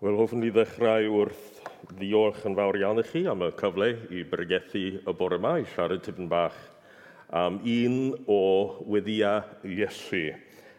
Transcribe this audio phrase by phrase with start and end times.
[0.00, 1.58] Wel, hoffwn i ddechrau wrth
[1.98, 5.66] ddiolch yn fawr iawn i chi am y cyfle i bregethu y bore yma i
[5.68, 6.56] siarad tipyn bach
[7.36, 8.38] am un o
[8.94, 10.22] weddiau Iesu.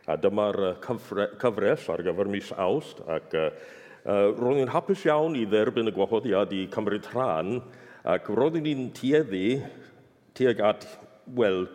[0.10, 3.46] A dyma'r cyfres ar gyfer mis Awst ac uh,
[4.10, 7.60] uh, roeddwn i'n hapus iawn i dderbyn y gwahoddiad i cymryd rhan
[8.18, 9.46] ac roeddwn i'n tueddu
[10.34, 10.90] tuag at,
[11.38, 11.68] wel,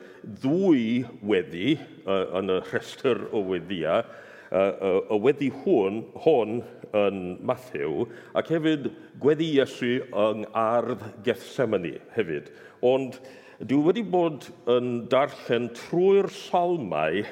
[0.43, 4.03] ddwy weddi uh, yn y rhestr o weddiau
[4.51, 6.61] y weddi hwn, hwn
[6.97, 8.07] yn Matthew,
[8.39, 8.91] ac hefyd
[9.23, 12.53] gweddi Iesu yng ardd Gethsemane hefyd.
[12.87, 13.19] Ond
[13.59, 17.25] dwi wedi bod yn darllen trwy'r salmau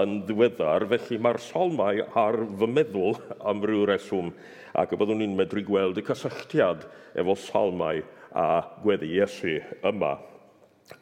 [0.00, 3.18] yn ddiweddar, felly mae'r salmau ar fy meddwl
[3.50, 4.30] am ryw reswm,
[4.78, 6.86] ac y byddwn ni'n medru gweld y cysylltiad
[7.18, 8.48] efo salmau a
[8.84, 9.58] gweddi Iesu
[9.90, 10.18] yma.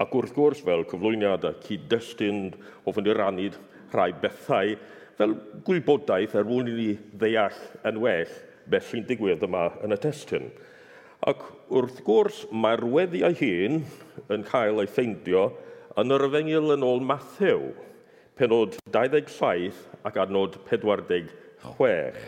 [0.00, 2.54] Ac wrth gwrs fel cyflwyniad a cyd-destun,
[2.86, 3.50] hoffwn i rannu
[3.92, 4.74] rhai bethau
[5.18, 5.34] fel
[5.66, 7.58] gwybodaeth er mwyn i ni ddeall
[7.90, 8.34] yn well
[8.70, 10.46] beth sy'n digwydd yma yn y testyn.
[11.26, 11.42] Ac
[11.74, 13.80] wrth gwrs mae'r weddiau hun
[14.30, 15.48] yn cael ei ffeindio
[15.98, 17.72] yn yr yfengil yn ôl Mathew,
[18.38, 19.74] penod 27
[20.06, 22.22] ac adnod 46.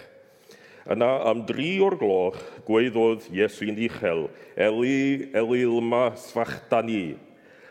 [0.91, 4.27] Yna am dri o'r gloch gweiddodd Iesu'n uchel,
[4.59, 7.13] Eli, Eli lma Sfachdani,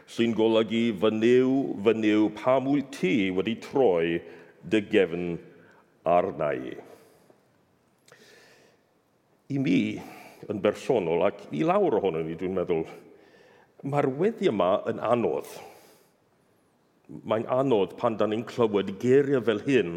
[0.08, 4.22] sy'n golygu fy niw, fy niw, pa mwy ti wedi troi
[4.64, 5.38] dy gefn
[6.08, 6.76] arna i.
[9.50, 9.80] I mi,
[10.50, 12.86] yn bersonol, ac i lawr ohono ni, dwi'n meddwl,
[13.90, 15.50] mae'r weddi yma yn anodd.
[17.26, 19.94] Mae'n anodd pan da ni'n clywed geiriau fel hyn,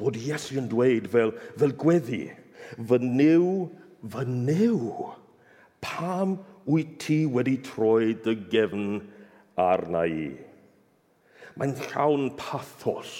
[0.00, 2.24] bod Iesu yn dweud fel, fel gweddi,
[2.76, 3.68] fy niw,
[4.12, 5.08] fy niw,
[5.84, 6.36] pam
[6.68, 8.98] wyt ti wedi troi dy gefn
[9.60, 10.28] arna i?
[11.60, 13.12] mae'n llawn pathos,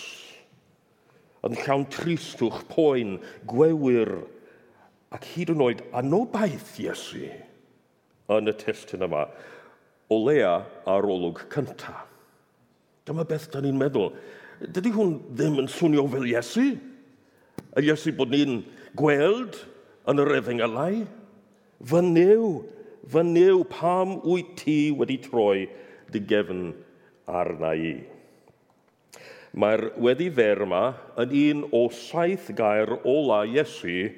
[1.45, 3.19] yn llawn tristwch, poen,
[3.51, 4.17] gwewyr,
[5.15, 7.29] ac hyd yn oed anobaith Iesu
[8.35, 9.27] yn y testyn yma,
[10.11, 10.57] o lea
[10.91, 12.09] ar olwg cyntaf.
[13.05, 14.15] Dyma beth da ni'n meddwl.
[14.65, 16.71] Dydy hwn ddim yn swnio fel Iesu.
[17.77, 18.62] Y Iesu bod ni'n
[18.97, 19.59] gweld
[20.09, 21.03] yn yr efengylau.
[21.84, 22.49] Fy new,
[23.12, 25.67] fy new, pam wyt ti wedi troi
[26.15, 26.71] dy gefn
[27.28, 27.94] arna i.
[29.54, 30.82] Mae'r weddifer yma
[31.22, 34.09] yn un o saith gair ola Iesu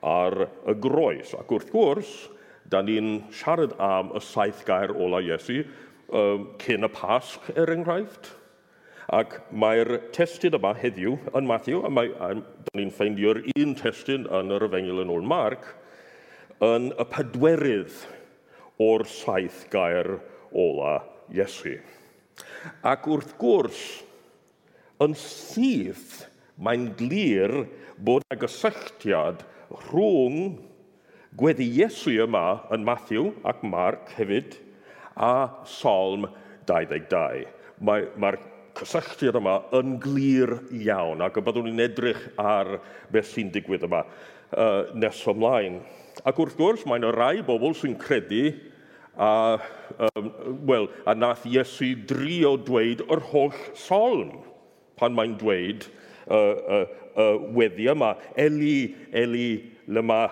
[0.00, 1.34] ar y groes.
[1.36, 2.12] Ac wrth gwrs,
[2.64, 5.60] da ni'n siarad am y saith gair ola Iesu
[6.08, 8.32] um, cyn y Pasg, er enghraifft.
[9.12, 14.24] Ac mae'r testyn yma heddiw yn Matthew, a, mae, a da ni'n ffeindio'r un testyn
[14.32, 15.68] yn yr efengil yn ôl Marc,
[16.64, 18.00] yn y pedwerydd
[18.82, 20.16] o'r saith gair
[20.56, 20.98] ola
[21.36, 21.76] Iesu.
[22.86, 23.84] Ac wrth gwrs,
[25.04, 26.22] Yn syth,
[26.56, 27.52] mae'n glir
[28.00, 29.42] bod y gysylltiad
[29.90, 30.54] rhwng
[31.36, 34.56] gweddi Iesu yma yn Matthew ac Mark hefyd
[35.20, 36.24] a Psalm
[36.70, 37.44] 22.
[37.84, 38.40] Mae'r mae
[38.80, 42.78] cysylltiad yma yn glir iawn ac y byddwn ni'n edrych ar
[43.12, 45.82] beth sy'n digwydd yma uh, nes ymlaen.
[46.24, 48.46] Ac wrth gwrs, mae'n y rai bobl sy'n credu
[49.12, 49.60] a,
[50.08, 50.32] um,
[50.64, 54.38] well, a nath Iesu drio dweud yr holl solm
[54.98, 56.86] pan mae'n dweud y uh, uh,
[57.16, 59.50] uh, weddi yma, Eli, Eli,
[59.86, 60.26] lyma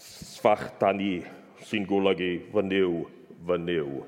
[0.00, 1.18] sfach dan i
[1.64, 3.02] sy'n golygu fy niw,
[3.46, 4.02] fy niw.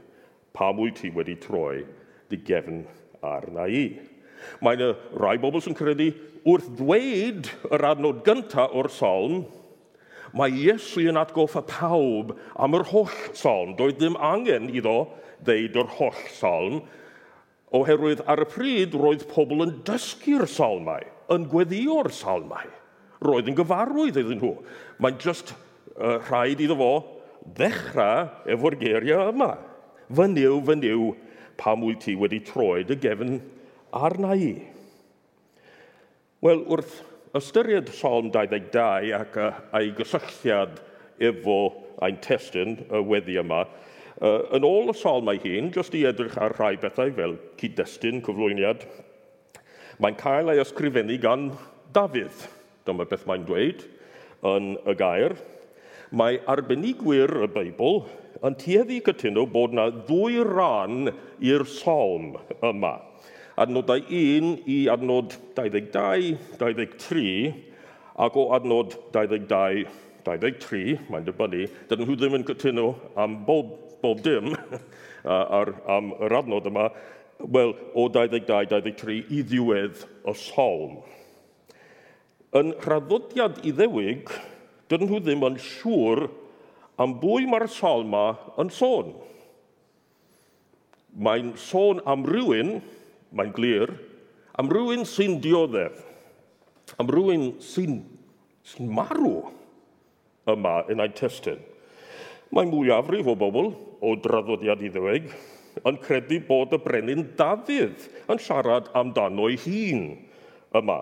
[0.57, 1.85] Pam wyt ti wedi troi
[2.31, 2.85] dy gefn
[3.25, 3.91] arna i?
[4.65, 6.11] Mae'n yna rai bobl sy'n credu
[6.47, 9.45] wrth ddweud yr adnod gyntaf o'r salm,
[10.37, 13.75] mae Iesu yn atgoffa pawb am yr holl salm.
[13.79, 15.09] Doedd ddim angen iddo
[15.47, 16.83] ddeud yr holl salm,
[17.75, 22.69] oherwydd ar y pryd roedd pobl yn dysgu'r salmau, yn gweddio'r salmau.
[23.27, 24.53] Roedd yn gyfarwydd iddyn nhw.
[25.03, 25.55] Mae'n just
[25.97, 26.93] uh, rhaid iddo fo
[27.57, 29.55] ddechrau efo'r geiriau yma.
[30.07, 31.11] Fy niw, fy niw,
[31.59, 33.39] pam wyt ti wedi troi dy gefn
[33.97, 34.53] arna i.
[36.45, 37.01] Wel, wrth
[37.37, 40.79] ystyried Psalm 22 ac a'i gysylltiad
[41.31, 41.59] efo
[42.05, 43.65] ein testyn y weddi yma,
[44.17, 48.23] Uh, yn ôl y sol mae hun, jyst i edrych ar rhai bethau fel cyd-destun,
[48.25, 48.87] cyflwyniad,
[50.01, 51.51] mae'n cael ei ysgrifennu gan
[51.93, 52.47] Dafydd.
[52.89, 53.85] Dyma beth mae'n dweud
[54.49, 55.37] yn y gair.
[56.17, 58.07] Mae arbenigwyr y Beibl
[58.47, 61.11] yn tueddu cytuno bod yna ddwy ran
[61.45, 62.95] i'r solm yma.
[63.61, 67.53] Adnodau 1 i adnod 22, 23
[68.25, 69.85] ac o adnod 22
[70.27, 72.87] 23, mae'n dibynnu, dydyn nhw ddim yn cytuno
[73.19, 74.53] am bob, bob dim
[75.25, 76.89] ar, am yr adnod yma,
[77.39, 80.99] wel, o 22-23 i ddiwedd y solm.
[82.57, 84.33] Yn rhaddodiad i ddewig,
[84.91, 86.27] dydyn nhw ddim yn siŵr
[87.03, 88.27] am bwy mae'r solm yma
[88.63, 89.15] yn sôn.
[91.17, 92.77] Mae'n sôn am rywun,
[93.37, 93.93] mae'n glir,
[94.57, 96.03] am rywun sy'n dioddef,
[97.01, 98.01] am rywun sy'n
[98.67, 99.47] sy marw
[100.51, 101.61] yma yn eu testyn.
[102.55, 105.29] Mae mwyafrif o bobl o draddodiad iddeweg
[105.87, 110.05] yn credu bod y brenin Dafydd yn siarad amdano'i hun
[110.77, 111.01] yma.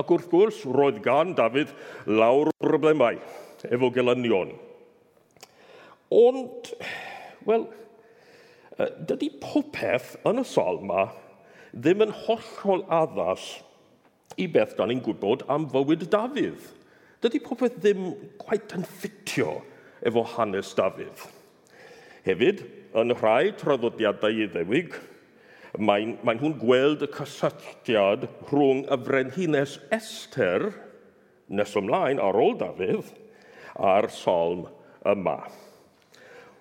[0.00, 1.74] Ac wrth gwrs, roedd gan Dafydd
[2.08, 3.18] lawr o broblemau
[3.64, 4.54] efo gelynion.
[6.14, 6.70] Ond,
[7.48, 7.66] wel,
[8.78, 11.08] dydy popeth yn y sol yma
[11.74, 13.44] ddim yn hollol addas
[14.38, 16.62] i beth da ni'n gwybod am fywyd Dafydd
[17.24, 19.54] dydy popeth ddim gwaith yn ffitio
[20.04, 21.22] efo hanes Dafydd.
[22.26, 22.58] Hefyd,
[23.00, 24.92] yn rhai traddodiadau iddewig,
[25.80, 30.68] mae'n mae nhw'n gweld y cysylltiad rhwng y frenhines Ester
[31.48, 33.08] nes ymlaen ar ôl Dafydd
[33.74, 34.66] a'r solm
[35.08, 35.38] yma.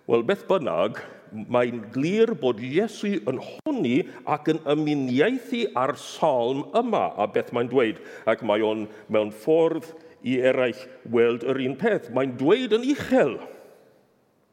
[0.07, 1.01] Wel, beth bynnag,
[1.33, 3.97] mae'n glir bod Iesu yn honni
[4.29, 7.99] ac yn ymuniaethu ar solm yma a beth mae'n dweud,
[8.31, 9.91] ac mae o'n mewn ffordd
[10.23, 10.79] i eraill
[11.11, 12.09] weld yr un peth.
[12.15, 13.37] Mae'n dweud yn uchel.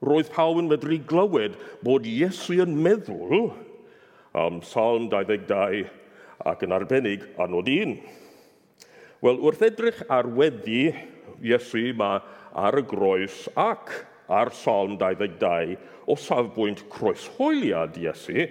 [0.05, 3.51] Roedd pawb yn medru glywed bod Iesu yn meddwl
[4.37, 5.85] am Psalm 22
[6.49, 7.97] ac yn arbennig anod un.
[9.21, 10.89] Wel, wrth edrych ar weddi
[11.45, 12.15] Iesu yma
[12.57, 13.93] ar y groes ac
[14.31, 15.77] ar Psalm 22
[16.11, 18.47] o safbwynt croeshoeliad Iesu,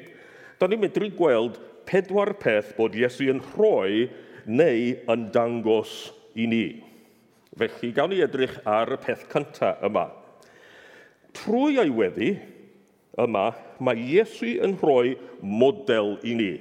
[0.60, 1.58] da ni'n medru gweld
[1.90, 4.06] pedwar peth bod Iesu yn rhoi
[4.46, 6.66] neu yn dangos i ni.
[7.58, 10.06] Felly, gawn ni edrych ar y peth cyntaf yma.
[11.36, 12.34] Trwy ei weddi
[13.20, 13.50] yma,
[13.82, 16.52] mae Iesu yn rhoi model i ni.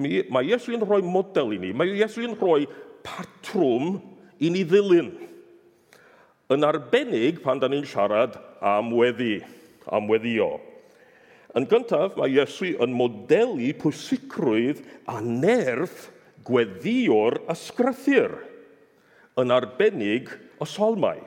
[0.00, 1.72] Mae Iesu yn rhoi model i ni.
[1.76, 2.66] Mae Iesu yn rhoi
[3.06, 3.98] patrwm
[4.40, 5.12] i ni ddilyn.
[6.50, 8.34] Yn arbennig pan da ni'n siarad
[8.66, 9.38] am weddi,
[9.86, 10.56] am weddio.
[11.54, 16.08] Yn gyntaf, mae Iesu yn modelu pwysigrwydd a nerth
[16.46, 18.49] gweddiwr ysgrythyr
[19.42, 21.20] yn arbennig y solmau.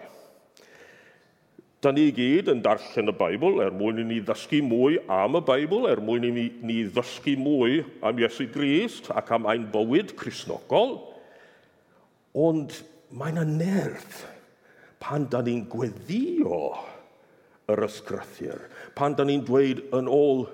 [1.84, 5.42] Da ni gyd yn darllen y Beibl er mwyn i ni ddysgu mwy am y
[5.44, 10.14] Beibl, er mwyn i ni, ni ddysgu mwy am Iesu Grist ac am ein bywyd
[10.20, 10.96] Crisnogol.
[12.32, 12.78] Ond
[13.12, 14.24] mae'n yna nerth
[15.04, 16.62] pan da ni'n gweddio
[17.68, 18.64] yr ysgrythyr,
[18.96, 20.46] pan da ni'n dweud yn ôl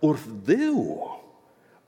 [0.00, 0.80] wrth ddew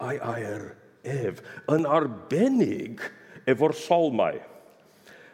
[0.04, 0.72] a'i air
[1.08, 1.40] ef,
[1.72, 3.00] yn arbennig
[3.48, 4.36] efo'r solmau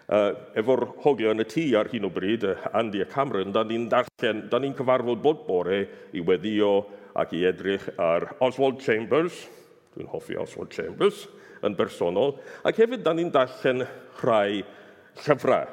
[0.09, 4.47] efo'r hogiau yn y tŷ ar hyn o bryd, Andy a Cameron, da ni'n darllen,
[4.49, 5.83] da ni'n cyfarfod bod bore
[6.17, 6.79] i weddio
[7.19, 9.43] ac i edrych ar Oswald Chambers,
[9.93, 11.27] dwi'n hoffi Oswald Chambers,
[11.67, 13.85] yn bersonol, ac hefyd da ni'n darllen
[14.23, 14.63] rhai
[15.27, 15.69] llyfrau.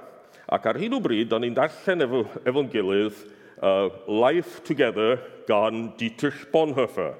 [0.51, 3.21] Ac ar hyn o bryd, da ni'n darllen efo, efo'n gilydd
[3.63, 5.15] uh, Life Together
[5.47, 7.13] gan Dietrich Bonhoeffer,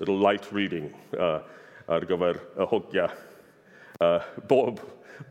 [0.00, 0.88] little light reading
[1.18, 1.42] uh,
[1.90, 3.10] ar gyfer y hogia.
[4.00, 4.80] Uh, bob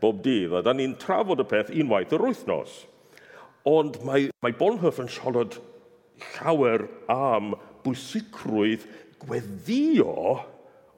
[0.02, 2.80] bob dydd, a da ni'n trafod y peth unwaith yr wythnos.
[3.68, 5.58] Ond mae, mae Bonhoeffer yn siarad
[6.34, 8.86] llawer am bwysigrwydd
[9.22, 10.14] gweddio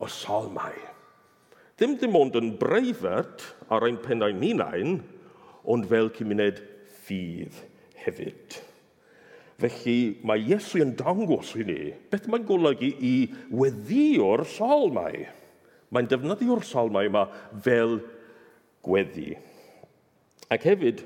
[0.00, 0.76] o salmau.
[1.74, 3.42] Ddim dim ond yn breifat
[3.72, 5.00] ar ein pennau ninain,
[5.64, 6.60] ond fel cymuned
[7.04, 7.56] ffydd
[8.04, 8.60] hefyd.
[9.60, 11.78] Felly mae Iesu yn dangos i ni
[12.10, 13.14] beth mae'n golygu i
[13.54, 15.24] weddio'r salmau.
[15.94, 17.28] Mae'n defnyddio'r salmau yma
[17.64, 18.00] fel
[18.84, 19.34] gweddi.
[20.52, 21.02] Ac hefyd,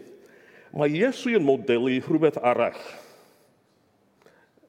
[0.77, 2.81] mae Iesu yn modelu rhywbeth arall.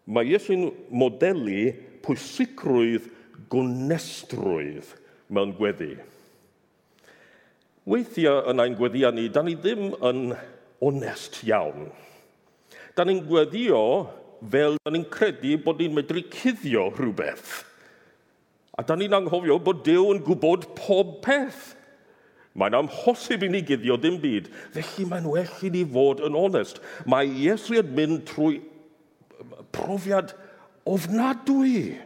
[0.09, 1.73] Mae Iesu'n modelu
[2.05, 3.09] pwysigrwydd
[3.51, 4.93] gwnestrwydd
[5.33, 5.95] mewn gweddi.
[7.89, 10.33] Weithiau yn ein gweddiau ni, da ni ddim yn
[10.85, 11.89] onest iawn.
[12.95, 13.81] Da ni'n gweddio
[14.51, 17.63] fel da ni'n credu bod ni'n medru cuddio rhywbeth.
[18.77, 21.73] A da ni'n anghofio bod Dyw yn gwybod pob peth.
[22.57, 26.81] Mae'n amhosib i ni guddio dim byd, felly mae'n well i ni fod yn onest.
[27.05, 28.59] Mae Iesu yn mynd trwy
[29.75, 30.33] profiad
[30.89, 31.99] ofnadwy.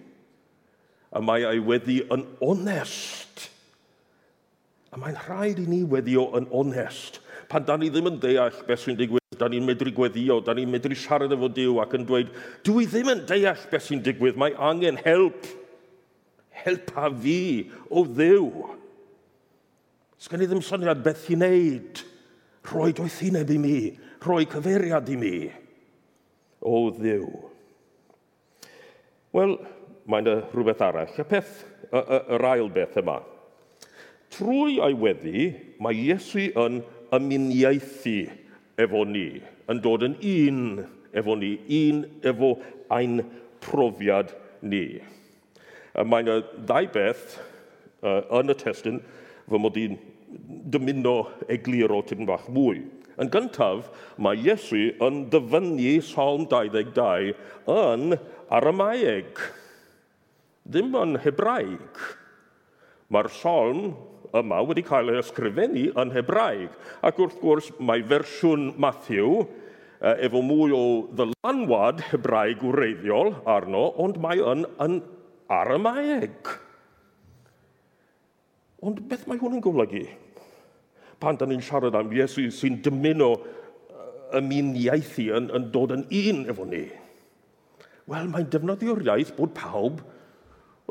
[1.14, 3.50] A mae ei weddi yn onest.
[4.94, 7.22] A mae'n rhaid i ni weddio yn onest.
[7.50, 10.70] Pan da ni ddim yn deall beth sy'n digwydd, da ni'n medru gweddio, da ni'n
[10.70, 12.32] medru siarad efo Dyw ac yn dweud,
[12.66, 15.48] dwi ddim yn deall beth sy'n digwydd, mae angen help.
[16.64, 17.40] Help a fi
[17.90, 18.50] o ddiw.
[20.24, 22.00] Sgan i ddim syniad beth i wneud.
[22.70, 23.78] Rhoi doethineb i mi.
[24.24, 25.34] Rhoi cyfeiriad i mi.
[26.64, 27.26] O ddiw.
[29.36, 29.58] Wel,
[30.08, 31.12] mae'n rhywbeth arall.
[31.20, 31.58] Y peth,
[31.90, 33.18] y, y, yr ail beth yma.
[34.32, 35.50] Trwy ei weddi,
[35.84, 36.80] mae Iesu yn
[37.14, 38.16] ymuniaethu
[38.80, 39.28] efo ni,
[39.70, 40.62] yn dod yn un
[41.14, 41.52] efo ni,
[41.82, 42.54] un efo
[42.96, 43.20] ein
[43.62, 44.32] profiad
[44.64, 44.86] ni.
[46.00, 46.32] Mae'n
[46.64, 47.36] ddau beth
[48.08, 49.04] uh, yn y testyn
[49.52, 50.00] fy mod i'n
[50.74, 51.18] dymuno
[51.52, 52.84] egluro tipyn bach mwy.
[53.22, 57.34] Yn gyntaf, mae Iesu yn dyfynnu Psalm 22
[57.70, 58.16] yn
[58.54, 59.42] Aramaeg,
[60.66, 62.02] ddim yn Hebraeg.
[63.14, 63.94] Mae'r Psalm
[64.34, 66.74] yma wedi cael ei ysgrifennu yn Hebraeg,
[67.06, 74.18] ac wrth gwrs mae fersiwn Matthew e, efo mwy o ddylanwad Hebraeg wreiddiol arno, ond
[74.24, 75.02] mae yn, yn
[75.54, 76.56] Aramaeg.
[78.84, 80.04] Ond beth mae hwn yn golygu?
[81.24, 83.30] Pan da ni'n siarad am Iesu sy'n dymuno
[84.36, 86.84] ymuniaethu uh, yn, yn dod yn un efo ni.
[88.12, 90.02] Wel, mae'n defnyddio'r iaith bod pawb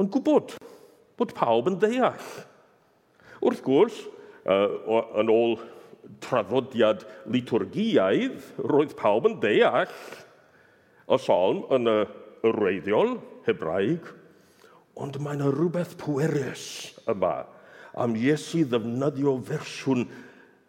[0.01, 0.57] yn gwybod,
[1.21, 2.33] bod pawb yn ddeall.
[3.45, 4.01] Wrth gwrs,
[4.49, 5.59] uh, yn ôl
[6.25, 8.41] traddodiad liturgiaidd,
[8.73, 9.93] roedd pawb yn deall
[11.13, 11.99] y psalm yn y,
[12.41, 14.07] y reiddiol hebraeg,
[15.03, 16.65] ond mae yna rhywbeth pwerus
[17.11, 17.43] yma
[17.99, 20.07] am Iesu ddefnyddio fersiwn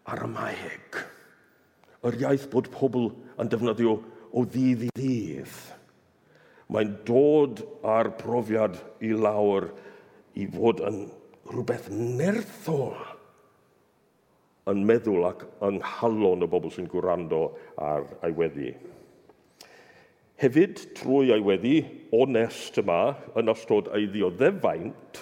[0.09, 0.99] aramaeg.
[2.03, 3.97] Yr iaith bod pobl yn defnyddio
[4.33, 5.57] o ddydd i ddydd.
[6.73, 9.69] Mae'n dod â'r profiad i lawr
[10.39, 11.03] i fod yn
[11.51, 12.95] rhywbeth nerthol
[14.71, 18.71] yn meddwl ac yng nghalon y bobl sy'n gwrando ar ei weddi.
[20.39, 21.75] Hefyd, trwy ei weddi
[22.15, 25.19] onest yma, yn ystod ei ddioddefaint,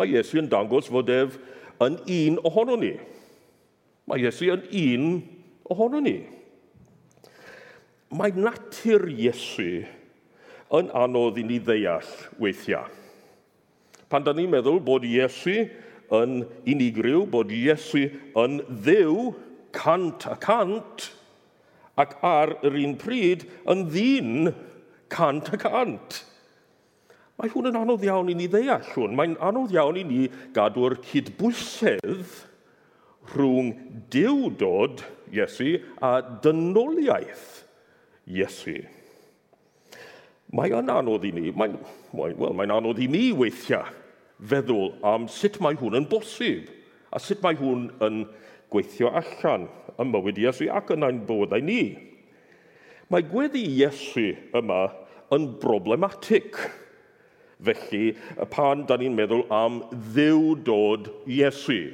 [0.00, 1.34] Mae Iesu yn dangos fod ef
[1.84, 2.94] yn un ohono ni.
[4.08, 5.10] Mae Iesu yn un
[5.68, 6.14] ohono ni.
[8.16, 9.82] Mae natur Iesu
[10.78, 12.08] yn anodd i ni ddeall
[12.40, 12.88] weithiau.
[14.08, 15.66] Pan da ni'n meddwl bod Iesu
[16.16, 18.06] yn unigryw, bod Iesu
[18.40, 19.28] yn ddew
[19.76, 21.10] cant a cant,
[22.00, 24.50] ac ar yr un pryd yn ddyn
[25.12, 26.22] cant a cant.
[27.40, 29.14] Mae hwn yn anodd iawn i ni ddeall hwn.
[29.16, 32.34] Mae'n anodd iawn i ni gadw'r cydbwysedd
[33.32, 33.70] rhwng
[34.12, 35.00] diwdod
[35.32, 37.62] Iesu a dynoliaeth
[38.28, 38.74] Iesu.
[40.52, 41.78] Mae yn anodd i ni, mae'n
[42.12, 43.88] mae, well, mae anodd i ni weithiau
[44.50, 46.68] feddwl am sut mae hwn yn bosib
[47.08, 48.20] a sut mae hwn yn
[48.68, 49.64] gweithio allan
[49.96, 51.82] ym mywyd Iesu ac yn ein bywydau ni.
[53.08, 54.28] Mae gweddi Iesu
[54.60, 54.90] yma
[55.32, 56.60] yn broblematig.
[57.64, 58.14] Felly,
[58.52, 59.82] pan da ni'n meddwl am
[60.14, 61.90] ddiw dod Iesu,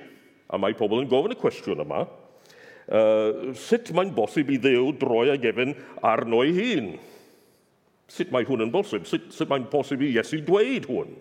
[0.46, 5.28] a mae pobl yn gofyn y cwestiwn yma, uh, sut mae'n bosib i ddiw droi
[5.32, 5.75] a gefn
[6.06, 6.92] arno ei hun?
[8.06, 9.08] Sut mae hwn yn bosib?
[9.11, 11.16] Sut, sut mae'n bosib i Iesu dweud hwn?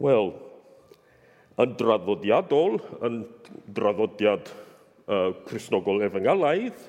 [0.00, 0.32] Wel,
[1.60, 3.22] yn draddodiadol, yn
[3.76, 6.80] draddodiad uh, Cresnogol Efengalaidd,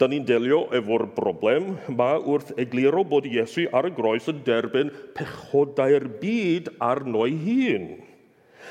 [0.00, 4.88] Da ni'n delio efo'r broblem mae wrth egluro bod Iesu ar y groes yn derbyn
[5.12, 7.82] pechodau'r byd arno'i hun.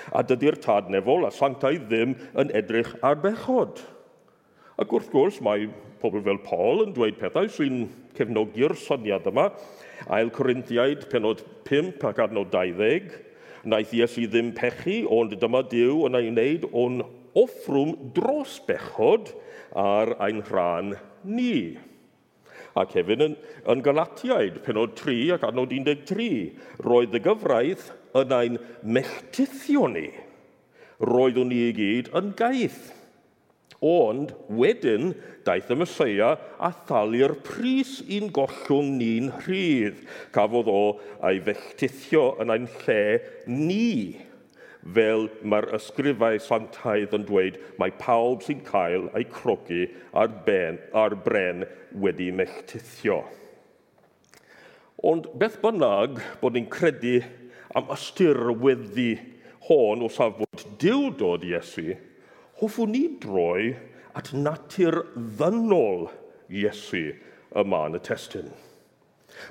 [0.10, 3.78] A dydy'r tad nefol a sanctau ddim yn edrych ar bechod.
[4.82, 5.68] Ac wrth gwrs mae
[6.02, 7.84] pobl fel Paul yn dweud pethau sy'n
[8.18, 9.52] cefnogi'r syniad yma.
[10.10, 13.14] Ail Corinthiaid penod 5 ac adnod 20.
[13.70, 17.04] Naeth Iesu ddim pechu, ond dyma Dyw yn ei wneud o'n
[17.38, 19.30] offrwm dros bechod
[19.78, 21.78] ar ein rhan ni.
[22.78, 23.36] Ac hefyd yn,
[23.72, 26.54] yn Galatiaid, penod 3 ac anod 13,
[26.86, 30.08] roedd y gyfraith yn ein melltithio ni.
[31.00, 32.90] Roeddwn ni i gyd yn gaeth.
[33.86, 35.14] Ond wedyn
[35.48, 40.02] daeth y Mesoea a thalu'r pris i'n gollwng ni'n rhydd.
[40.36, 40.82] Cafodd o
[41.30, 43.04] ei felltithio yn ein lle
[43.48, 44.28] ni
[44.96, 51.16] fel mae'r ysgrifau santaidd yn dweud, mae pawb sy'n cael ei crogi ar, ben, ar
[51.26, 53.22] bren wedi melltithio.
[55.10, 57.20] Ond beth bynnag bod ni'n credu
[57.78, 58.40] am ystyr
[59.70, 61.94] hon o safbwynt Dyw dod Iesu,
[62.60, 63.76] hoffwn ni droi
[64.18, 66.10] at natur ddynol
[66.50, 67.12] Iesu
[67.62, 68.50] yma yn y testyn.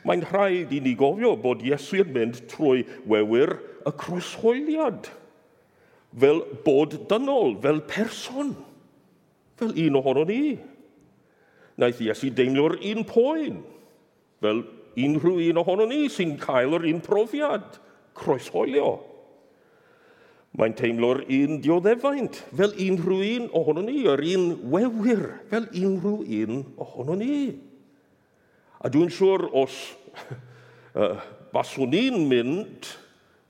[0.04, 3.54] Mae'n rhaid i ni gofio bod Iesu yn mynd trwy wewyr
[3.87, 5.09] y croeshoeliad
[6.17, 8.55] fel bod dynol, fel person,
[9.59, 10.57] fel un ohono ni.
[11.79, 13.61] Naeth Iesu deimlo'r un poen,
[14.43, 14.65] fel
[14.99, 17.79] unrhyw un ohono ni sy'n cael yr un profiad,
[18.19, 18.97] croeshoelio.
[20.59, 26.62] Mae'n teimlo'r un dioddefaint, fel unrhyw un ohono ni, yr un wewyr, fel unrhyw un
[26.83, 27.53] ohono ni.
[28.83, 29.77] A dwi'n siŵr os
[30.99, 31.19] uh,
[31.55, 32.88] baswn i'n mynd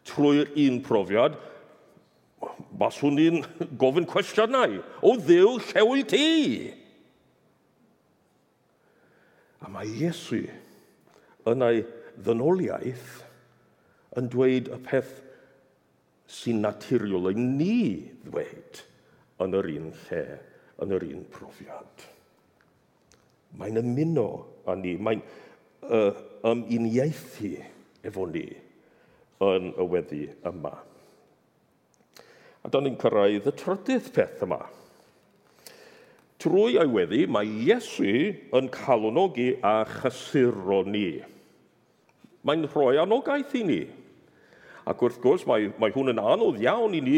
[0.08, 1.36] trwy'r un profiad,
[2.78, 3.42] baswn i'n
[3.80, 4.78] gofyn cwestiynau.
[5.02, 6.26] O ddew, lle wyt ti?
[9.62, 10.44] A mae Iesu
[11.48, 11.82] yn ei
[12.18, 13.08] ddynoliaeth
[14.18, 15.16] yn dweud y peth
[16.28, 17.80] sy'n naturiol ei ni
[18.26, 18.82] ddweud
[19.44, 20.22] yn yr un lle,
[20.82, 22.06] yn yr un profiad.
[23.58, 24.28] Mae'n ymuno
[24.68, 25.22] â ni, mae'n
[25.88, 26.12] uh,
[26.44, 27.54] ymuniaethu
[28.06, 28.46] efo ni
[29.48, 30.74] yn y weddi yma.
[32.64, 34.60] A da ni'n cyrraedd y trydydd peth yma.
[36.38, 38.12] Trwy ei weddi, mae Iesu
[38.54, 41.18] yn calwnogi a chysuro ni.
[42.46, 43.80] Mae'n rhoi anogaeth i ni.
[44.88, 47.16] Ac wrth gwrs, mae, mae hwn yn anodd iawn i ni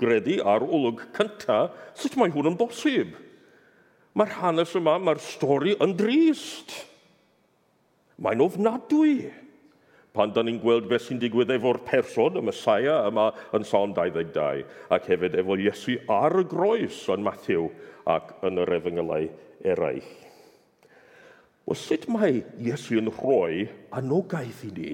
[0.00, 3.12] gredu ar olwg cyntaf, sut mae hwn yn bosib.
[4.18, 6.72] Mae'r hanes yma, mae'r stori yn drist.
[8.18, 9.12] Mae'n ofnadwy.
[9.20, 9.46] Mae'n ofnadwy
[10.16, 14.64] pan da ni'n gweld beth sy'n digwydd efo'r person, y Messiah, yma yn Salm 22,
[14.94, 17.68] ac hefyd efo Iesu ar y groes yn Matthew
[18.08, 19.28] ac yn yr efengylau
[19.68, 20.08] eraill.
[21.68, 24.92] Wel, sut mae Iesu yn rhoi anogaeth i ni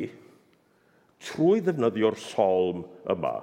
[1.24, 2.82] trwy ddefnyddio'r solm
[3.14, 3.36] yma?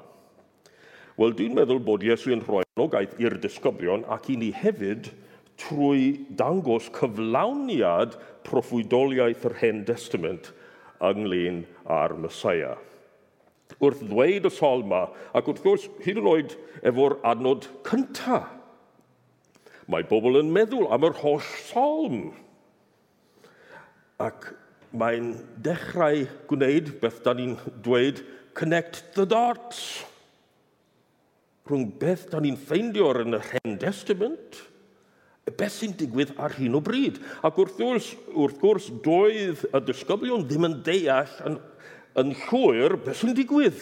[1.17, 5.13] Wel, dwi'n meddwl bod Iesu yn rhoi anogaeth i'r disgyblion ac i ni hefyd
[5.61, 10.51] trwy dangos cyflawniad proffwydoliaeth yr Hen Testament–
[11.09, 12.77] ynglyn â'r Messiah.
[13.81, 16.55] Wrth ddweud y solma, ac wrth gwrs hyd yn oed
[16.87, 18.49] efo'r adnod cyntaf,
[19.91, 22.19] mae bobl yn meddwl am yr holl solm.
[24.21, 24.51] Ac
[24.95, 25.33] mae'n
[25.65, 28.21] dechrau gwneud beth da ni'n dweud,
[28.55, 30.03] connect the dots.
[31.67, 34.61] Rhwng beth da ni'n ffeindio'r yn y Hen Testament–
[35.49, 37.17] beth sy'n digwydd ar hyn o bryd.
[37.45, 41.57] Ac wrth gwrs, wrth gwrs doedd y disgyblion ddim yn deall yn,
[42.21, 43.81] yn llwyr beth sy'n digwydd.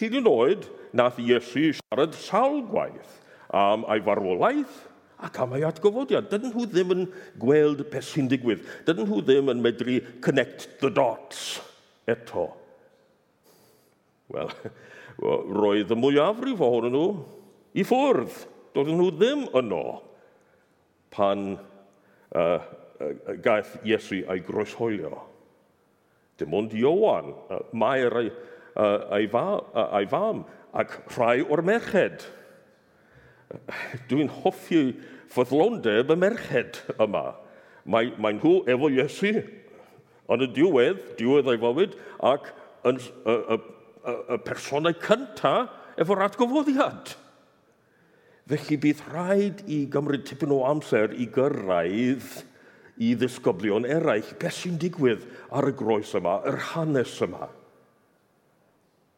[0.00, 3.20] Hyd yn oed, nath Iesu siarad sawl gwaith
[3.54, 4.80] am ei farwolaeth
[5.22, 6.26] ac am ei atgyfodiad.
[6.32, 7.04] Dydyn nhw ddim yn
[7.40, 8.64] gweld beth sy'n digwydd.
[8.88, 11.60] Dydyn nhw ddim yn medru connect the dots
[12.10, 12.48] eto.
[14.32, 14.50] Wel,
[15.62, 17.06] roedd y mwyafrif ohonyn nhw
[17.78, 18.40] i ffwrdd.
[18.72, 19.84] Doedden nhw ddim yno
[21.12, 21.52] pan
[22.32, 22.58] uh,
[23.44, 25.20] gaeth Iesu ei groeshoelio.
[26.40, 28.30] Dim ond Iowan, uh, mae'r ei,
[28.74, 32.24] uh, ei, fa, uh, ei fam ac rhai o'r merched.
[34.08, 34.86] Dwi'n hoffi
[35.32, 37.32] ffyddlondeb y merched yma.
[37.84, 39.34] Mae, mae nhw efo Iesu
[40.32, 42.52] yn y diwedd, diwedd ei fywyd, ac
[42.88, 47.12] yn y, y, y, y personau cyntaf efo'r atgofodiad.
[48.52, 52.26] Felly bydd rhaid i gymryd tipyn o amser i gyrraedd
[53.00, 54.28] i ddisgyblion eraill.
[54.36, 55.24] Beth sy'n digwydd
[55.56, 57.48] ar y groes yma, yr hanes yma?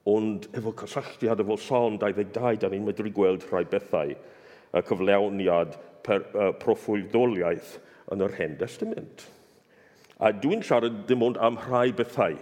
[0.07, 5.75] Ond efo cysylltiad efo Salm 22, da ni'n medru gweld rhai bethau y cyflawniad
[6.07, 7.75] per, uh, proffwyddoliaeth
[8.15, 9.27] yn yr Hen Testament.
[10.23, 12.39] A dwi'n siarad dim ond am rhai bethau.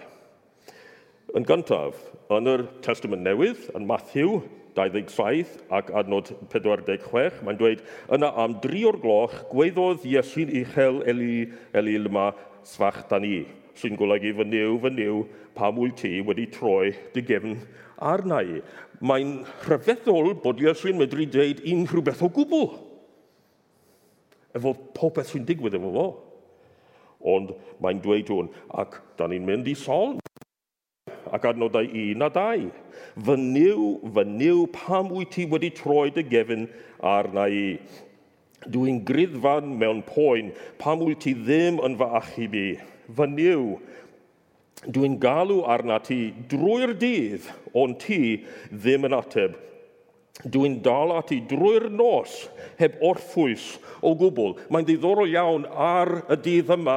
[1.33, 2.05] Yn gyntaf,
[2.37, 4.43] yn yr Testament Newydd, yn Matthew,
[4.77, 7.83] 27 ac adnod 46, mae'n dweud,
[8.15, 12.31] yna am dri o'r gloch, gweiddodd Iesu'n uchel Eli, Eli yma
[12.67, 13.43] sfach da ni,
[13.79, 15.21] sy'n golygu fy niw, fy niw,
[15.57, 17.59] pa mwy ti wedi troi dy gefn
[18.03, 18.63] arna i.
[19.03, 22.67] Mae'n rhyfeddol bod Iesu'n medru dweud unrhyw beth o gwbl
[24.57, 26.09] efo popeth sy'n digwydd efo fo.
[27.33, 28.51] Ond mae'n dweud hwn,
[28.83, 30.17] ac da ni'n mynd i sol,
[31.33, 32.69] ac adnodau un a dau.
[33.27, 36.69] Fy niw, fy niw, pam wyt ti wedi troi dy gefn
[37.01, 37.79] arna i?
[38.73, 42.69] Dwi'n griddfan mewn poen, pam wyt ti ddim yn fy achub i?
[43.17, 43.65] Fy niw,
[44.87, 48.23] dwi'n galw arna ti drwy'r dydd, ond ti
[48.71, 49.59] ddim yn ateb.
[50.43, 52.49] Dwi'n dal ati drwy'r nos
[52.81, 54.57] heb orffwys o gwbl.
[54.73, 56.97] Mae'n ddiddorol iawn ar y dydd yma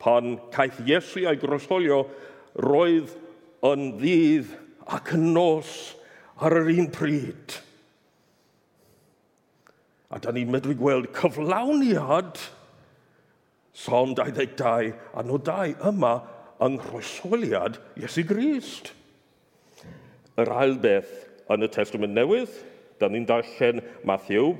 [0.00, 2.00] pan caeth Iesu a'i grosfolio
[2.58, 3.12] roedd
[3.66, 4.54] yn ddydd
[4.90, 5.72] ac yn nos
[6.40, 7.58] ar yr un pryd.
[10.10, 12.40] A da ni'n medru gweld cyflawniad
[13.80, 16.16] Psalm 22 a nodau yma
[16.60, 18.90] yng nghrwysweliad Iesu Grist.
[20.40, 21.12] Yr ail beth
[21.52, 22.52] yn y Testament Newydd,
[23.00, 24.56] da ni'n darllen Matthew,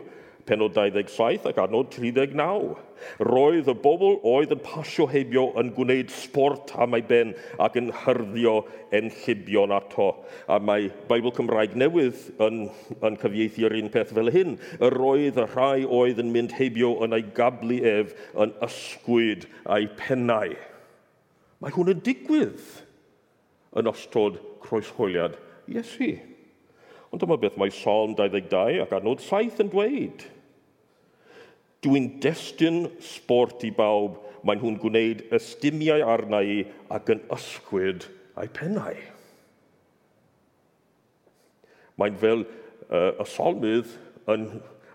[0.48, 2.76] penod 27 ac anod 39.
[3.24, 7.88] Roedd y bobl oedd yn pasio hebio yn gwneud sport am ei ben ac yn
[8.02, 8.58] hyrddio
[8.96, 10.10] enllibion ato.
[10.50, 12.66] A mae Beibl Cymraeg newydd yn,
[13.00, 14.56] yn cyfieithu'r un peth fel hyn.
[14.80, 19.88] Y roedd y rhai oedd yn mynd hebio yn ei gablu ef yn ysgwyd a'i
[20.00, 20.56] pennau.
[21.60, 22.66] Mae hwn yn digwydd
[23.76, 25.38] yn ostod croeshoeliad
[25.70, 26.10] Iesu.
[26.10, 26.39] Iesu.
[27.10, 30.26] Ond dyma beth mae Psalm 22 ac adnod 7 yn dweud.
[31.82, 36.60] Dwi'n destyn sport i bawb, maen nhw'n gwneud ystumiau arna i
[36.92, 38.06] ac yn ysgwyd
[38.38, 38.96] a'i pennau.
[42.00, 43.90] Mae'n fel uh, y solmydd
[44.32, 44.46] yn,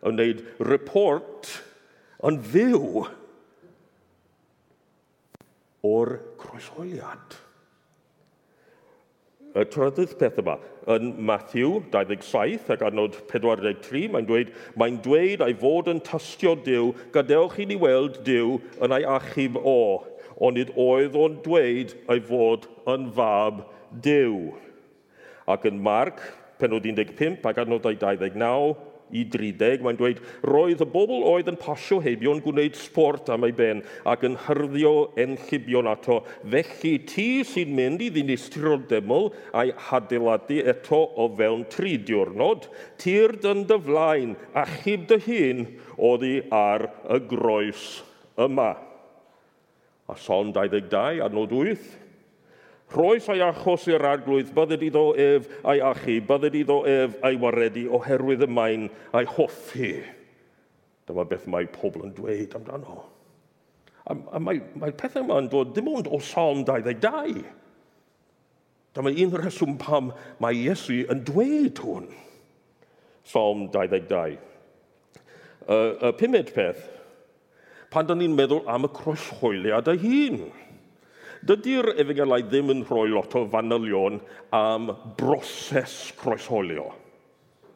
[0.01, 1.51] yn wneud report
[2.25, 3.05] yn fyw
[5.85, 7.44] o'r croesoliad
[9.63, 10.57] trydydd peth yma,
[10.91, 16.91] yn Matthew 27 ac adnod 43, mae'n dweud, mae'n dweud ei fod yn tystio Dyw,
[17.15, 19.77] gadewch i ni weld Dyw yn ei achub o,
[20.43, 23.63] ond nid oedd o'n dweud ei fod yn fab
[24.03, 24.51] Dyw.
[25.47, 26.19] Ac yn Mark,
[26.59, 28.75] penod 15 ac adnod 29,
[29.13, 33.53] i 30, mae'n dweud, roedd y bobl oedd yn pasio hebion gwneud sport am ei
[33.55, 36.21] ben ac yn hyrddio enllibion ato.
[36.41, 42.69] Felly ti sy'n mynd i ddinistrio deml a'i hadeiladu eto o fewn tri diwrnod,
[43.01, 45.67] tir dyn dy flaen a chyb dy hun
[46.11, 47.85] oddi ar y groes
[48.41, 48.73] yma.
[50.05, 52.04] A son 22, adnod 8,
[52.93, 57.87] Rhoes a'i achos i'r arglwydd, bydded iddo ef a'i achu, bydded iddo ef a'i waredu
[57.97, 59.95] oherwydd y maen a'i hoffi.
[61.09, 63.03] Dyma beth mae pobl yn dweud amdano.
[64.05, 67.41] A, a mae, mae pethau yma yn dod dim ond o Psalm 22.
[68.95, 70.11] Dyma un rheswm pam
[70.43, 72.05] mae Iesu yn dweud hwn.
[73.25, 74.37] Psalm 22.
[75.65, 76.85] Y y pumed peth,
[77.89, 80.45] pan da ni'n meddwl am y croeshoeliad ei hun.
[81.45, 84.15] Dydy'r efengelau ddim yn rhoi lot o fanylion
[84.57, 84.87] am
[85.19, 86.87] broses croesholio.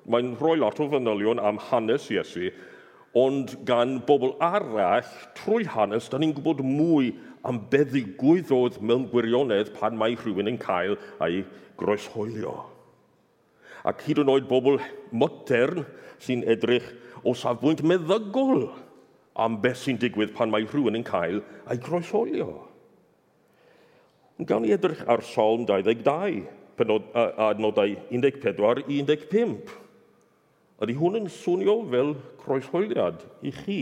[0.09, 2.47] Mae'n rhoi lot o fanylion am hanes Iesu,
[3.13, 5.05] ond gan bobl arall,
[5.37, 7.11] trwy hanes, da ni'n gwybod mwy
[7.45, 11.43] am be ddigwyddodd mewn gwirionedd pan mae rhywun yn cael ei
[11.77, 12.55] groeshoelio.
[13.85, 14.79] Ac hyd yn oed bobl
[15.13, 15.85] modern
[16.25, 16.89] sy'n edrych
[17.21, 18.65] o safbwynt meddygol
[19.37, 22.49] am beth sy'n digwydd pan mae rhywun yn cael ei groesholio.
[24.39, 26.45] Yn gawn ni edrych ar Salm 22,
[26.79, 27.09] penod,
[27.43, 27.91] adnodau
[28.39, 29.57] 14 i 15.
[30.79, 33.81] Ydy hwn yn swnio fel croeshoeliad i chi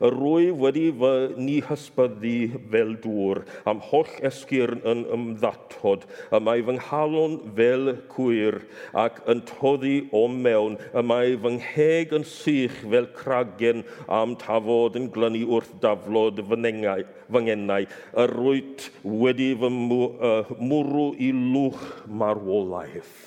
[0.00, 6.64] y rwyf wedi fy ni hysbyddu fel dŵr, am holl esgyrn yn ymddatod, y mae
[6.66, 8.60] fy nghalon fel cwyr
[9.04, 14.98] ac yn toddi o mewn, y mae fy ngheg yn sych fel cragen am tafod
[15.00, 23.22] yn glynu wrth daflod fy ngennau, y rwyt wedi fy mwrw i lwch marwolaeth.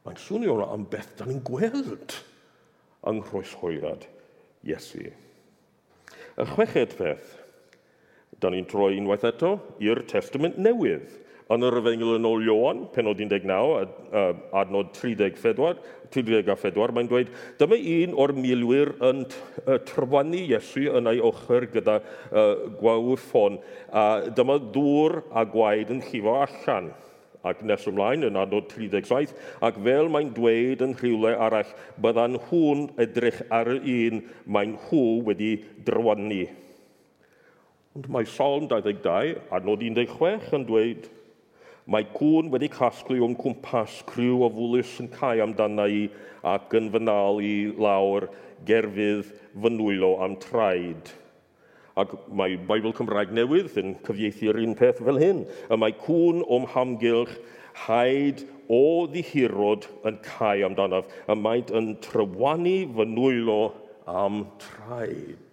[0.00, 2.14] Mae'n swnio am beth da ni'n gweld
[3.08, 4.06] yng nghroeshoelad
[4.66, 5.08] Iesu.
[6.40, 7.38] Y chweched peth,
[8.40, 11.08] da ni'n troi unwaith eto i'r testament newydd.
[11.50, 13.50] Yn yr yfengil yn ôl Iowan, penod 19,
[14.54, 15.80] adnod 34,
[16.14, 19.24] 34 mae'n dweud, dyma un o'r milwyr yn
[19.88, 23.58] trwanu Iesu yn ei ochr gyda uh, gwawr gwawffon,
[23.90, 26.92] a dyma dŵr a gwaed yn llifo allan
[27.46, 31.70] ac nes ymlaen yn adnod 37, ac fel mae'n dweud yn rhywle arall,
[32.02, 35.54] bydda'n hwn edrych ar y un mae'n hw wedi
[35.86, 36.42] drwanu.
[37.96, 41.08] Ond mae Psalm 22, adnod 16 yn dweud,
[41.90, 46.04] Mae cwn wedi casglu o'n cwmpas criw o fwlus yn cael amdana i
[46.46, 48.28] ac yn fynal i lawr
[48.68, 49.32] gerfydd
[49.64, 51.10] fynwylo am traed.
[52.00, 55.44] Ac mae Beibl Cymraeg newydd yn cyfieithu'r un peth fel hyn.
[55.68, 57.34] Y mae cwn o'm hamgylch
[57.86, 63.60] haid o ddihirod yn cael amdanaf, y maent yn trywanu fy nwylo
[64.10, 65.49] am traed.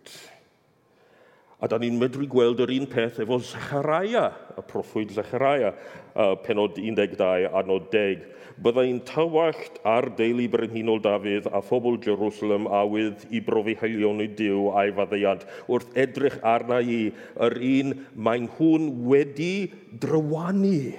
[1.57, 5.71] A da ni'n medru gweld yr un peth efo Zacharia, y proffwyd Zacharia,
[6.13, 8.27] uh, penod 12, anod 10.
[8.61, 14.67] Byddai'n tywallt ar deulu brenhinol Dafydd a phobl Jerusalem awydd i brofi heilion i Dyw
[14.77, 16.99] a'i faddeiad wrth edrych arna i
[17.47, 20.93] yr un mae'n hwn wedi drywanu.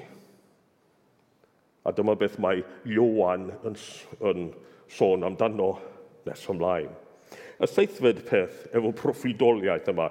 [1.86, 3.78] A dyma beth mae Iowan yn,
[4.26, 4.48] yn
[4.90, 5.76] sôn amdano
[6.26, 6.90] nes ymlaen.
[7.58, 10.08] Y seithfed peth efo proffidoliaeth yma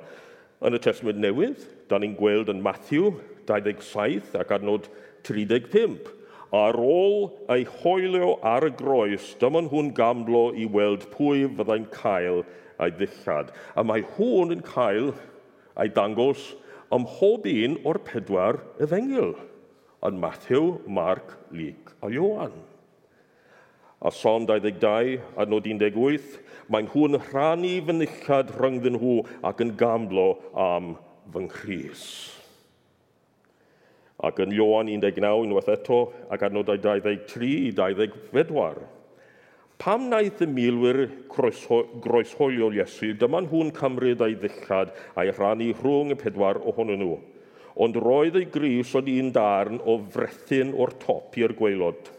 [0.65, 3.11] yn y Testament Newydd, da ni'n gweld yn Matthew
[3.49, 4.87] 27 ac adnod
[5.27, 6.13] 35.
[6.55, 12.45] Ar ôl ei hoelio ar y groes, dyma nhw'n gamlo i weld pwy fyddai'n cael
[12.83, 13.51] ei ddillad.
[13.75, 15.11] A mae hwn yn cael
[15.77, 16.53] ei dangos
[16.93, 19.35] ym mhob un o'r pedwar efengil,
[20.07, 22.55] yn Matthew, Mark, Luke a Iohann
[23.99, 26.37] a Psalm 22 adnod 18,
[26.69, 29.13] mae nhw'n rhannu fy nillad rhyngddyn nhw
[29.49, 30.91] ac yn gamlo am
[31.33, 32.03] fy nghrys.
[34.27, 38.85] Ac yn Ioan 19, unwaith eto, ac adnodau 23 i 24.
[39.81, 46.19] Pam wnaeth y milwyr groesholio Iesu, dyma nhw'n cymryd ei ddillad a'i rhannu rhwng y
[46.21, 47.17] pedwar ohonyn nhw.
[47.81, 52.13] Ond roedd ei gris o'n un darn o frethyn o'r top i'r gweilod–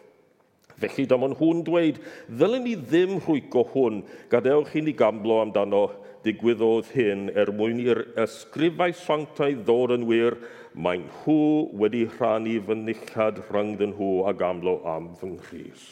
[0.79, 1.99] Felly, dyma nhw'n dweud,
[2.31, 5.89] ddylen ni ddim rhwygo hwn, gadewch i ni gamblo amdano.
[6.23, 10.37] Digwyddodd hyn er mwyn i'r ysgrifau sanctau ddod yn wir,
[10.75, 11.39] mae nhw
[11.83, 15.87] wedi rhannu fy nillad rhyngddyn nhw a gamlo am fy nghrys.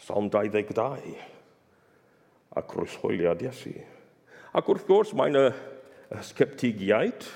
[0.00, 1.16] Psalm 22
[2.56, 3.74] a croeshoeliad Iesu.
[4.56, 5.48] Ac wrth gwrs mae y
[6.24, 7.26] sceptigiaid,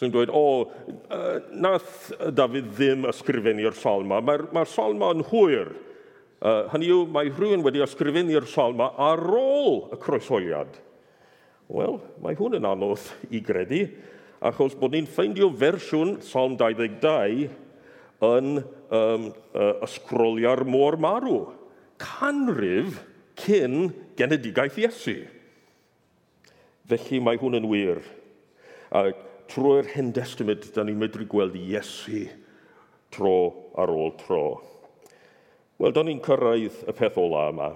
[0.00, 0.64] sy'n dweud, o,
[1.12, 4.22] uh, nath David ddim ysgrifennu'r salma.
[4.24, 5.74] Mae'r mae salma yn hwyr.
[6.40, 10.80] Uh, hynny yw, mae rhywun wedi ysgrifennu'r salma ar ôl y croeshoeliad.
[11.70, 13.84] Wel, mae hwn yn anodd i gredu,
[14.40, 17.50] achos bod ni'n ffeindio fersiwn Psalm 22
[18.24, 21.42] yn um, uh, ysgrolia'r môr marw,
[22.00, 23.02] canrif
[23.40, 25.18] cyn genedigaeth Iesu.
[26.88, 28.00] Felly mae hwn yn wir.
[28.90, 32.26] Ac uh, trwy'r hen testament, da ni'n medru gweld Iesu
[33.10, 33.36] tro
[33.78, 34.44] ar ôl tro.
[35.80, 37.70] Wel, da ni'n cyrraedd y peth ola yma.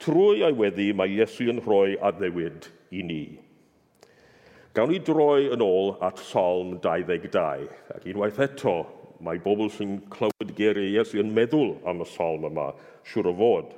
[0.00, 3.22] Trwy ei weddi, mae Iesu yn rhoi addewid i ni.
[4.76, 8.76] Gawn ni droi yn ôl at Psalm 22, ac unwaith eto,
[9.24, 12.70] mae bobl sy'n clywed geiriau Iesu yn meddwl am y Salm yma,
[13.10, 13.72] siŵr o fod.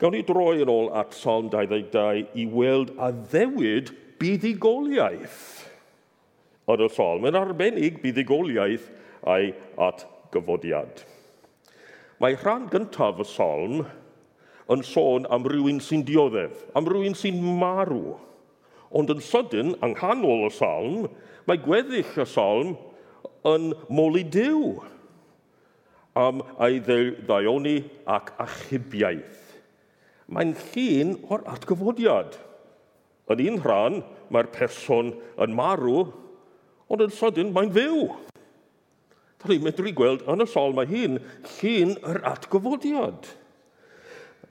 [0.00, 5.40] Gawn ni droi yn ôl at Psalm 22 i weld a ddewid buddigoliaeth.
[6.70, 8.86] Ar y psalm yn arbennig buddigoliaeth
[9.26, 9.50] a'i
[9.82, 11.02] at gyfodiad.
[12.22, 13.82] Mae rhan gyntaf y psalm
[14.70, 18.14] yn sôn am rywun sy'n dioddef, am rywun sy'n marw.
[18.94, 21.06] Ond yn sydyn, yng nghanol y psalm,
[21.48, 22.76] mae gweddill y psalm
[23.48, 24.76] yn moli diw
[26.14, 29.40] am ei ddaioni ac achubiaeth.
[30.32, 32.36] Mae'n llun o'r atgyfodiad.
[33.30, 34.00] Yn un rhan,
[34.34, 36.08] mae'r person yn marw,
[36.90, 38.08] ond yn sydyn mae'n fyw.
[39.42, 41.20] Da ni'n medru gweld yn y sol mae hi'n
[41.56, 43.30] llun yr atgyfodiad.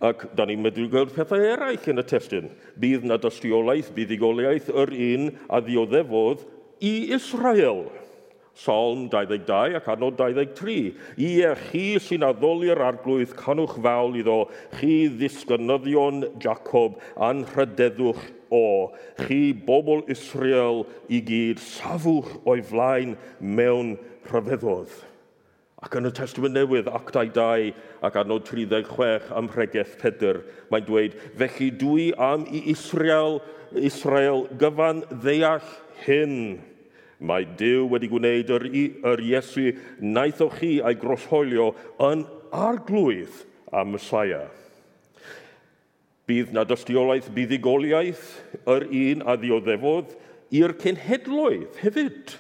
[0.01, 2.49] Ac da ni'n medru gweld pethau eraill yn y testyn.
[2.81, 6.47] Bydd na dystiolaeth, buddigoliaeth yr un a ddioddefodd
[6.81, 7.85] i Israel.
[8.57, 10.91] Psalm 22 ac anod 23.
[11.21, 14.41] I e chi sy'n addoli'r arglwydd canwch fawl iddo,
[14.79, 18.91] chi ddisgynyddion Jacob anrhydeddwch o,
[19.23, 23.95] chi bobl Israel i gyd safwch o'i flaen mewn
[24.29, 24.91] rhyfeddodd.
[25.81, 27.71] Ac yn y testament newydd, actau 2
[28.05, 33.39] ac adnod 36 am rhegeth Pedr, mae'n dweud, Felly dwi am i Israel,
[33.73, 35.65] Israel gyfan ddeall
[36.05, 36.35] hyn.
[37.21, 38.67] Mae Dyw wedi gwneud yr,
[39.13, 44.49] yr Iesu naethoch chi a'i grosholio yn arglwydd a Messiah.
[46.31, 48.27] Bydd na dystiolaeth buddigoliaeth
[48.71, 50.13] yr un a ddioddefodd
[50.55, 52.37] i'r cenhedloedd hefyd.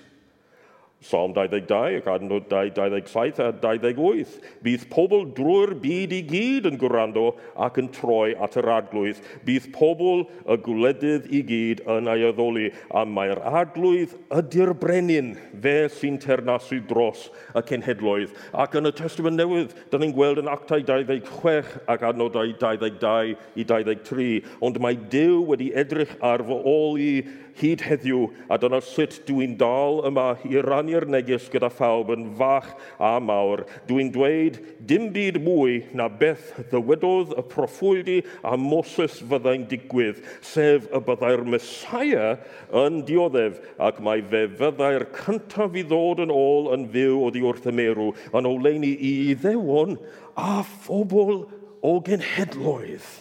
[1.01, 4.35] Psalm 22, ac adnod 27 a 28.
[4.61, 9.21] Bydd pobl drwy'r byd i gyd yn gwrando ac yn troi at yr adlwydd.
[9.47, 15.33] Bydd pobl y gwledydd i gyd yn ei addoli, a mae'r adlwydd ydy'r brenin,
[15.63, 18.37] fe sy'n ternasu dros y cenhedloedd.
[18.53, 23.65] Ac yn y testament newydd, da ni'n gweld yn actau 26 ac adnodau 22 i
[23.65, 24.29] 23,
[24.61, 27.13] ond mae Dyw wedi edrych ar fy ôl i
[27.59, 32.69] hyd heddiw, a dyna sut dwi'n dal yma i rannu'r neges gyda phawb yn fach
[33.01, 33.65] a mawr.
[33.89, 40.87] Dwi'n dweud dim byd mwy na beth ddywedodd y proffwydi a Moses fyddai'n digwydd, sef
[40.91, 42.37] y byddai'r Messiah
[42.83, 47.69] yn dioddef, ac mae fe fyddai'r cyntaf i ddod yn ôl yn fyw oddi wrth
[47.69, 49.97] y merw, yn oleini i ddewon
[50.39, 51.45] a phobl
[51.81, 53.11] o genhedloedd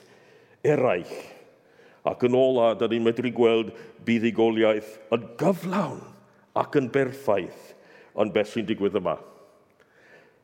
[0.67, 1.40] eraill
[2.09, 3.75] ac yn ola, da ni'n medru gweld
[4.07, 6.01] buddigoliaeth yn gyflawn
[6.61, 7.75] ac yn berffaith
[8.21, 9.19] yn beth sy'n digwydd yma.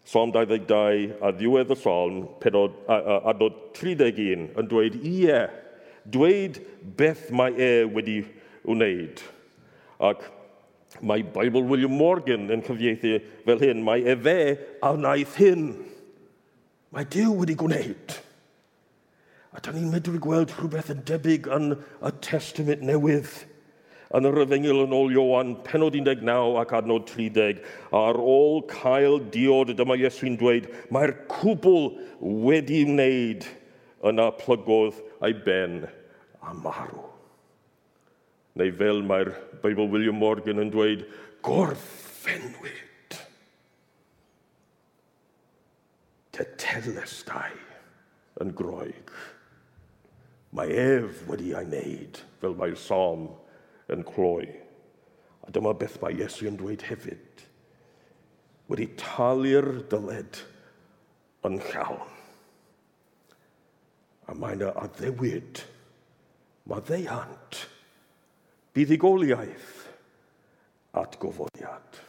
[0.07, 5.41] Psalm 22 a ddiwedd y psalm, penod, adnod 31, yn dweud, ie,
[6.15, 6.61] dweud
[6.99, 8.21] beth mae e wedi
[8.71, 9.25] wneud.
[9.99, 10.23] Ac
[11.03, 13.17] mae Bible William Morgan yn cyfieithu
[13.49, 14.39] fel hyn, mae e fe
[14.79, 15.67] a wnaeth hyn.
[16.95, 18.15] Mae Dyw wedi gwneud.
[19.57, 23.31] A da ni'n medru gweld rhywbeth yn debyg yn y testament newydd
[24.15, 27.63] yn yr yfengil yn ôl Iowan, penod 19 ac adnod 30,
[27.97, 31.89] ar ôl cael diod, dyma Iesu'n dweud, mae'r cwbl
[32.47, 33.47] wedi wneud
[34.07, 35.87] yna plygodd ei ben
[36.45, 37.03] a marw.
[38.57, 39.33] Neu fel mae'r
[39.65, 41.07] Beibl William Morgan yn dweud,
[41.45, 43.17] gorffenwyd.
[46.37, 47.53] Te telestai
[48.45, 49.17] yn groeg.
[50.57, 53.27] Mae ef wedi ei wneud fel mae'r som
[53.93, 54.47] yn cloi.
[55.45, 57.43] A dyma beth mae Iesu yn dweud hefyd.
[58.71, 60.41] Wedi talu'r dyled
[61.47, 62.15] yn llawn.
[64.27, 65.61] A mae yna addewid,
[66.67, 67.61] mae ddeiant,
[68.75, 69.85] buddigoliaeth
[70.99, 72.01] at gofodiad.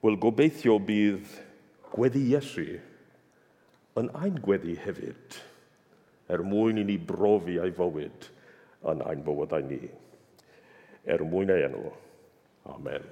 [0.00, 1.34] Wel, gobeithio bydd
[1.90, 2.68] gweddi Iesu
[4.00, 5.40] yn ein gweddi hefyd
[6.30, 8.28] er mwyn i ni brofi ei fywyd
[8.90, 9.80] yn ein bywydau ni.
[11.04, 11.90] Er mwyn ei enw.
[12.70, 13.06] Amen.